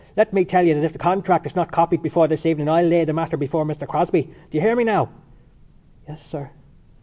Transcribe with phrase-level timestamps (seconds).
[0.17, 2.83] Let me tell you that if the contract is not copied before this evening I'll
[2.83, 4.33] lay the matter before Mr Crosbie....
[4.49, 5.09] Do you hear me now?"
[6.07, 6.49] "Yes, sir."